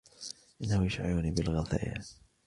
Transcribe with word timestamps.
إنه 0.61 0.83
يشعرني 0.85 1.31
بالغثيان 1.31 2.03